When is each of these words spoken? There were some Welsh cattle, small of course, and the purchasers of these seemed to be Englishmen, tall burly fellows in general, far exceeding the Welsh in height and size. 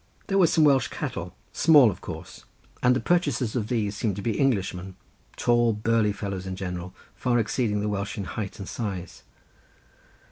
There 0.25 0.37
were 0.39 0.47
some 0.47 0.63
Welsh 0.63 0.87
cattle, 0.87 1.35
small 1.53 1.91
of 1.91 2.01
course, 2.01 2.45
and 2.81 2.95
the 2.95 2.99
purchasers 2.99 3.55
of 3.55 3.67
these 3.67 3.95
seemed 3.95 4.15
to 4.15 4.23
be 4.23 4.39
Englishmen, 4.39 4.95
tall 5.35 5.73
burly 5.73 6.11
fellows 6.11 6.47
in 6.47 6.55
general, 6.55 6.95
far 7.13 7.37
exceeding 7.37 7.81
the 7.81 7.87
Welsh 7.87 8.17
in 8.17 8.23
height 8.23 8.57
and 8.57 8.67
size. 8.67 9.21